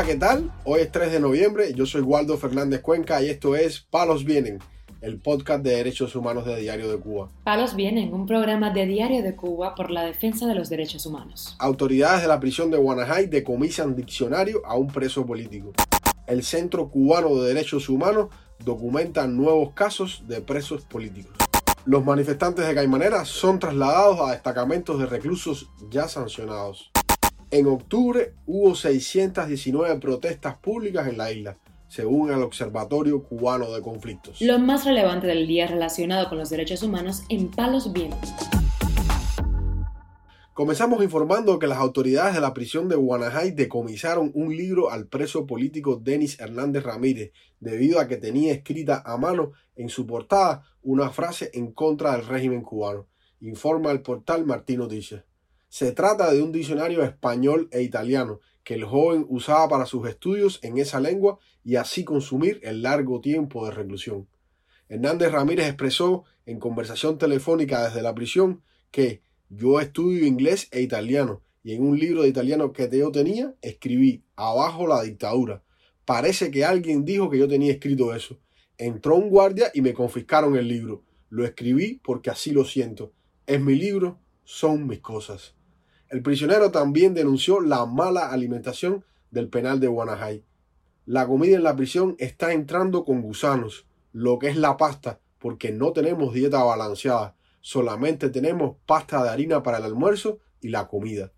[0.00, 0.50] Hola, ¿qué tal?
[0.64, 4.58] Hoy es 3 de noviembre, yo soy Waldo Fernández Cuenca y esto es Palos Vienen,
[5.02, 7.28] el podcast de derechos humanos de Diario de Cuba.
[7.44, 11.54] Palos Vienen, un programa de Diario de Cuba por la defensa de los derechos humanos.
[11.58, 15.72] Autoridades de la prisión de Guanajay decomisan diccionario a un preso político.
[16.26, 18.28] El Centro Cubano de Derechos Humanos
[18.64, 21.34] documenta nuevos casos de presos políticos.
[21.84, 26.90] Los manifestantes de Caimanera son trasladados a destacamentos de reclusos ya sancionados.
[27.52, 34.40] En octubre hubo 619 protestas públicas en la isla, según el Observatorio Cubano de Conflictos.
[34.40, 38.30] Lo más relevante del día relacionado con los derechos humanos en Palos Vientos.
[40.54, 45.44] Comenzamos informando que las autoridades de la prisión de Guanajay decomisaron un libro al preso
[45.44, 51.10] político Denis Hernández Ramírez, debido a que tenía escrita a mano en su portada una
[51.10, 53.08] frase en contra del régimen cubano,
[53.40, 55.24] informa el portal Martín Noticias.
[55.70, 60.58] Se trata de un diccionario español e italiano que el joven usaba para sus estudios
[60.62, 64.28] en esa lengua y así consumir el largo tiempo de reclusión.
[64.88, 71.40] Hernández Ramírez expresó en conversación telefónica desde la prisión que yo estudio inglés e italiano
[71.62, 75.62] y en un libro de italiano que yo tenía escribí abajo la dictadura.
[76.04, 78.40] Parece que alguien dijo que yo tenía escrito eso.
[78.76, 81.04] Entró un guardia y me confiscaron el libro.
[81.28, 83.12] Lo escribí porque así lo siento.
[83.46, 85.54] Es mi libro, son mis cosas.
[86.10, 90.44] El prisionero también denunció la mala alimentación del penal de Guanajay.
[91.06, 95.70] La comida en la prisión está entrando con gusanos, lo que es la pasta, porque
[95.70, 101.32] no tenemos dieta balanceada, solamente tenemos pasta de harina para el almuerzo y la comida.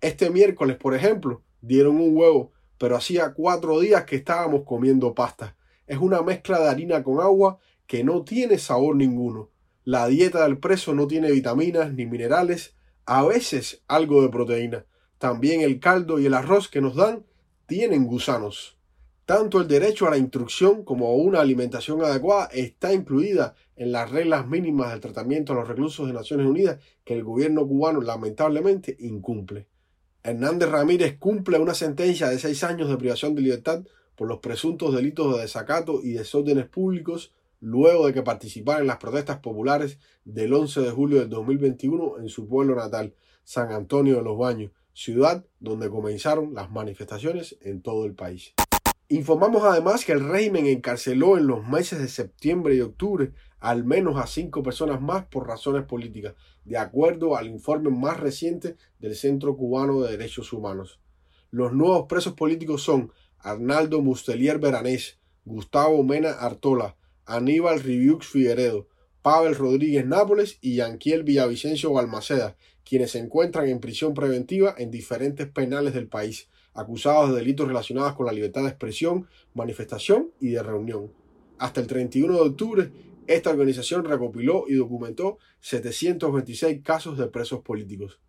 [0.00, 5.56] Este miércoles, por ejemplo, dieron un huevo, pero hacía cuatro días que estábamos comiendo pasta.
[5.88, 9.50] Es una mezcla de harina con agua que no tiene sabor ninguno.
[9.82, 12.74] La dieta del preso no tiene vitaminas ni minerales,
[13.06, 14.86] a veces algo de proteína.
[15.18, 17.24] También el caldo y el arroz que nos dan
[17.66, 18.76] tienen gusanos.
[19.26, 24.10] Tanto el derecho a la instrucción como a una alimentación adecuada está incluida en las
[24.10, 28.96] reglas mínimas del tratamiento a los reclusos de Naciones Unidas que el gobierno cubano lamentablemente
[29.00, 29.66] incumple.
[30.22, 33.82] Hernández Ramírez cumple una sentencia de seis años de privación de libertad
[34.14, 37.32] por los presuntos delitos de desacato y desórdenes públicos
[37.64, 42.28] luego de que participara en las protestas populares del 11 de julio del 2021 en
[42.28, 48.04] su pueblo natal, San Antonio de los Baños, ciudad donde comenzaron las manifestaciones en todo
[48.04, 48.52] el país.
[49.08, 54.18] Informamos además que el régimen encarceló en los meses de septiembre y octubre al menos
[54.18, 56.34] a cinco personas más por razones políticas,
[56.66, 61.00] de acuerdo al informe más reciente del Centro Cubano de Derechos Humanos.
[61.50, 68.88] Los nuevos presos políticos son Arnaldo Mustelier Veranés, Gustavo Mena Artola, Aníbal Riviux Figueredo,
[69.22, 75.48] Pavel Rodríguez Nápoles y Yanquiel Villavicencio Balmaceda, quienes se encuentran en prisión preventiva en diferentes
[75.48, 80.62] penales del país, acusados de delitos relacionados con la libertad de expresión, manifestación y de
[80.62, 81.10] reunión.
[81.58, 82.92] Hasta el 31 de octubre,
[83.26, 88.20] esta organización recopiló y documentó 726 casos de presos políticos.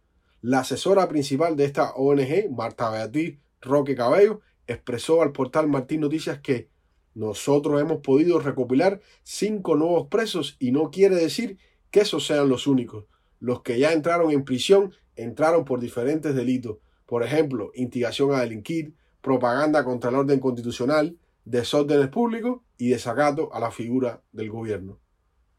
[0.42, 6.40] La asesora principal de esta ONG, Marta Beatriz Roque Cabello, expresó al portal Martín Noticias
[6.40, 6.70] que
[7.16, 11.58] nosotros hemos podido recopilar cinco nuevos presos y no quiere decir
[11.90, 13.06] que esos sean los únicos.
[13.40, 16.78] Los que ya entraron en prisión entraron por diferentes delitos.
[17.06, 23.62] Por ejemplo, instigación a delinquir, propaganda contra el orden constitucional, desórdenes públicos y desacato a
[23.62, 25.00] la figura del gobierno.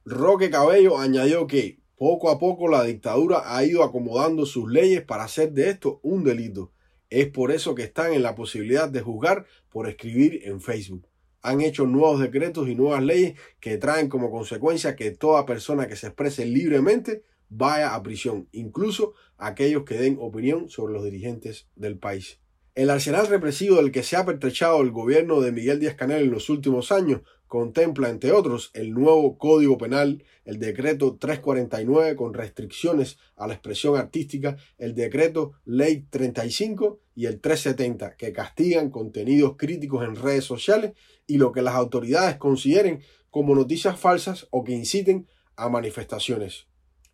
[0.05, 5.25] Roque Cabello añadió que poco a poco la dictadura ha ido acomodando sus leyes para
[5.25, 6.71] hacer de esto un delito.
[7.09, 11.07] Es por eso que están en la posibilidad de juzgar por escribir en Facebook
[11.47, 15.95] han hecho nuevos decretos y nuevas leyes que traen como consecuencia que toda persona que
[15.95, 21.99] se exprese libremente vaya a prisión, incluso aquellos que den opinión sobre los dirigentes del
[21.99, 22.41] país.
[22.75, 26.33] El arsenal represivo del que se ha pertrechado el gobierno de Miguel Díaz Canel en
[26.33, 33.19] los últimos años contempla, entre otros, el nuevo Código Penal, el decreto 349 con restricciones
[33.37, 40.05] a la expresión artística, el decreto Ley 35 y el 370 que castigan contenidos críticos
[40.05, 40.93] en redes sociales
[41.27, 43.01] y lo que las autoridades consideren
[43.31, 45.27] como noticias falsas o que inciten
[45.57, 46.67] a manifestaciones.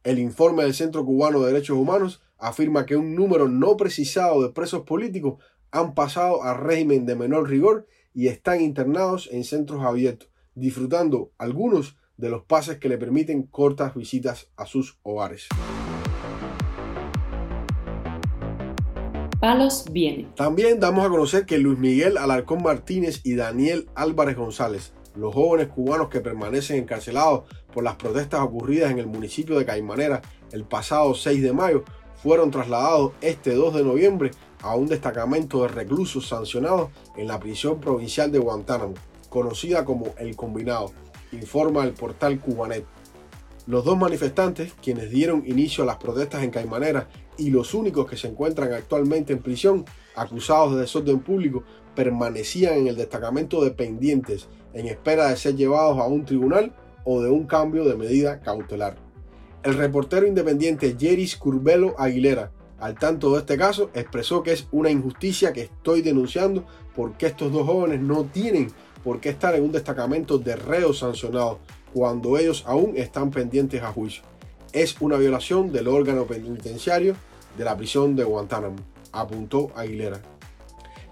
[0.04, 4.52] El informe del Centro Cubano de Derechos Humanos afirma que un número no precisado de
[4.52, 10.28] presos políticos han pasado a régimen de menor rigor y están internados en centros abiertos,
[10.54, 15.48] disfrutando algunos de los pases que le permiten cortas visitas a sus hogares.
[19.40, 20.28] Palos viene.
[20.36, 25.66] También damos a conocer que Luis Miguel Alarcón Martínez y Daniel Álvarez González, los jóvenes
[25.66, 27.44] cubanos que permanecen encarcelados
[27.74, 30.22] por las protestas ocurridas en el municipio de Caimanera
[30.52, 31.82] el pasado 6 de mayo,
[32.22, 34.30] fueron trasladados este 2 de noviembre
[34.62, 38.94] a un destacamento de reclusos sancionados en la prisión provincial de Guantánamo,
[39.28, 40.92] conocida como El Combinado,
[41.32, 42.84] informa el portal Cubanet.
[43.66, 48.16] Los dos manifestantes, quienes dieron inicio a las protestas en Caimanera y los únicos que
[48.16, 49.84] se encuentran actualmente en prisión,
[50.16, 51.62] acusados de desorden público,
[51.94, 56.74] permanecían en el destacamento de pendientes en espera de ser llevados a un tribunal
[57.04, 58.96] o de un cambio de medida cautelar.
[59.62, 62.50] El reportero independiente Jeris Curbelo Aguilera,
[62.82, 66.64] al tanto de este caso, expresó que es una injusticia que estoy denunciando
[66.96, 68.72] porque estos dos jóvenes no tienen
[69.04, 71.58] por qué estar en un destacamento de reos sancionados
[71.94, 74.24] cuando ellos aún están pendientes a juicio.
[74.72, 77.14] Es una violación del órgano penitenciario
[77.56, 78.76] de la prisión de Guantánamo,
[79.12, 80.20] apuntó Aguilera.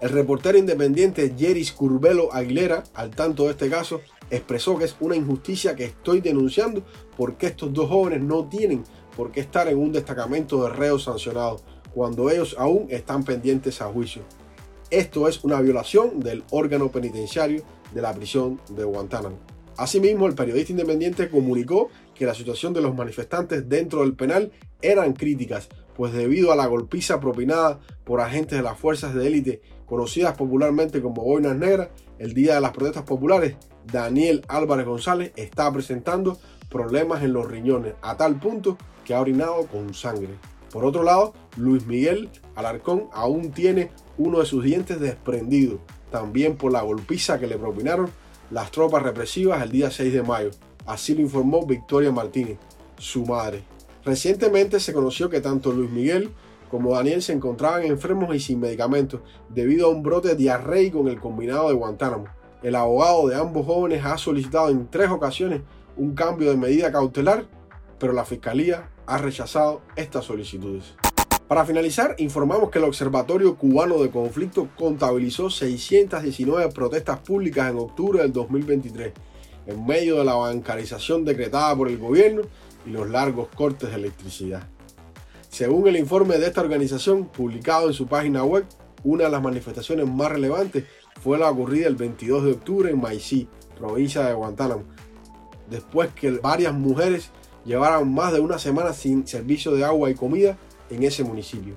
[0.01, 5.15] El reportero independiente Jeris Curbelo Aguilera, al tanto de este caso, expresó que es una
[5.15, 6.83] injusticia que estoy denunciando
[7.15, 8.83] porque estos dos jóvenes no tienen
[9.15, 11.63] por qué estar en un destacamento de reos sancionados
[11.93, 14.23] cuando ellos aún están pendientes a juicio.
[14.89, 17.63] Esto es una violación del órgano penitenciario
[17.93, 19.37] de la prisión de Guantánamo.
[19.77, 25.13] Asimismo, el periodista independiente comunicó que la situación de los manifestantes dentro del penal eran
[25.13, 30.37] críticas, pues debido a la golpiza propinada por agentes de las fuerzas de élite conocidas
[30.37, 33.55] popularmente como boinas negras, el día de las protestas populares,
[33.91, 36.37] Daniel Álvarez González está presentando
[36.69, 40.35] problemas en los riñones a tal punto que ha orinado con sangre.
[40.71, 45.79] Por otro lado, Luis Miguel Alarcón aún tiene uno de sus dientes desprendido,
[46.11, 48.09] también por la golpiza que le propinaron
[48.51, 50.51] las tropas represivas el día 6 de mayo.
[50.85, 52.57] Así lo informó Victoria Martínez,
[52.97, 53.63] su madre.
[54.03, 56.31] Recientemente se conoció que tanto Luis Miguel
[56.69, 59.19] como Daniel se encontraban enfermos y sin medicamentos
[59.49, 62.25] debido a un brote diarreico en el combinado de Guantánamo.
[62.63, 65.61] El abogado de ambos jóvenes ha solicitado en tres ocasiones
[65.97, 67.45] un cambio de medida cautelar,
[68.01, 70.95] pero la Fiscalía ha rechazado estas solicitudes.
[71.47, 78.23] Para finalizar, informamos que el Observatorio Cubano de Conflicto contabilizó 619 protestas públicas en octubre
[78.23, 79.13] del 2023,
[79.67, 82.41] en medio de la bancarización decretada por el gobierno
[82.87, 84.63] y los largos cortes de electricidad.
[85.49, 88.65] Según el informe de esta organización, publicado en su página web,
[89.03, 90.85] una de las manifestaciones más relevantes
[91.21, 94.85] fue la ocurrida el 22 de octubre en Maicí, provincia de Guantánamo,
[95.69, 97.29] después que varias mujeres
[97.65, 100.57] llevaran más de una semana sin servicio de agua y comida
[100.89, 101.75] en ese municipio.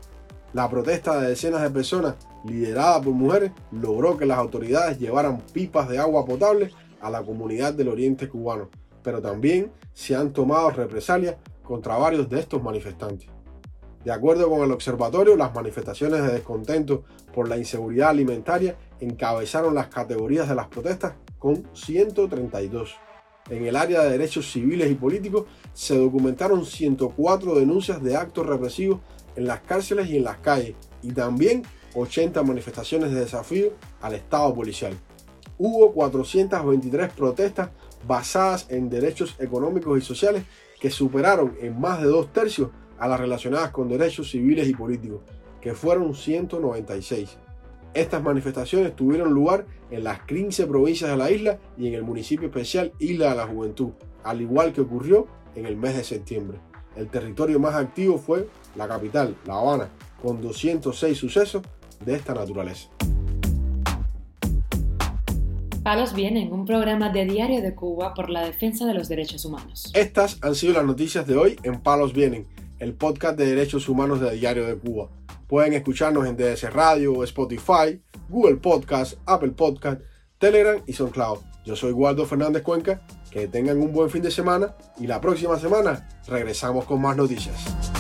[0.53, 2.15] La protesta de decenas de personas,
[2.45, 6.71] liderada por mujeres, logró que las autoridades llevaran pipas de agua potable
[7.01, 8.71] a la comunidad del oriente cubano,
[9.03, 13.29] pero también se han tomado represalias contra varios de estos manifestantes.
[14.05, 17.05] De acuerdo con el observatorio, las manifestaciones de descontento
[17.35, 22.95] por la inseguridad alimentaria encabezaron las categorías de las protestas con 132.
[23.51, 25.45] En el área de derechos civiles y políticos
[25.75, 29.01] se documentaron 104 denuncias de actos represivos
[29.37, 31.63] en las cárceles y en las calles, y también
[31.95, 34.95] 80 manifestaciones de desafío al Estado policial.
[35.59, 37.71] Hubo 423 protestas
[38.07, 40.45] basadas en derechos económicos y sociales
[40.81, 45.21] que superaron en más de dos tercios a las relacionadas con derechos civiles y políticos,
[45.61, 47.39] que fueron 196.
[47.95, 52.49] Estas manifestaciones tuvieron lugar en las 15 provincias de la isla y en el municipio
[52.49, 53.91] especial Isla de la Juventud,
[54.25, 56.59] al igual que ocurrió en el mes de septiembre.
[56.97, 59.89] El territorio más activo fue la capital, La Habana,
[60.21, 61.63] con 206 sucesos
[62.05, 62.89] de esta naturaleza.
[65.85, 69.93] Palos Vienen, un programa de Diario de Cuba por la defensa de los derechos humanos.
[69.95, 72.49] Estas han sido las noticias de hoy en Palos Vienen,
[72.81, 75.11] el podcast de derechos humanos de Diario de Cuba.
[75.55, 80.01] Pueden escucharnos en DS Radio, Spotify, Google Podcast, Apple Podcast,
[80.37, 81.39] Telegram y SoundCloud.
[81.65, 83.07] Yo soy Waldo Fernández Cuenca.
[83.31, 87.94] Que tengan un buen fin de semana y la próxima semana regresamos con más noticias.